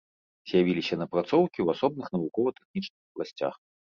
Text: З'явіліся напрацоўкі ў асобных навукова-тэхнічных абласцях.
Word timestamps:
З'явіліся 0.51 0.95
напрацоўкі 1.01 1.53
ў 1.61 1.67
асобных 1.75 2.07
навукова-тэхнічных 2.15 2.99
абласцях. 3.11 3.53